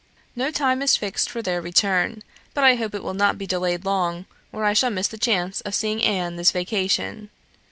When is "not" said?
3.13-3.37